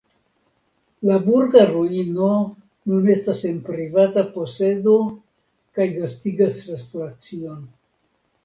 La 1.09 1.17
burga 1.25 1.65
ruino 1.71 2.29
nun 2.93 3.05
estas 3.15 3.43
en 3.51 3.61
privata 3.67 4.25
posedo 4.39 4.97
kaj 5.79 5.89
gastigas 6.01 6.59
restoracion. 6.75 7.63